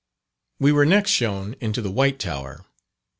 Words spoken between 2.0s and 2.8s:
Tower."